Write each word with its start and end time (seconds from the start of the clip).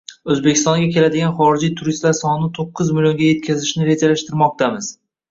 O‘zbekistonga 0.33 0.85
keladigan 0.93 1.33
xorijiy 1.41 1.73
turistlar 1.81 2.15
sonini 2.19 2.49
to'qqiz 2.55 2.89
millionga 2.99 3.27
yetkazishni 3.27 3.85
rejalashtirmoqdamiz. 3.91 4.89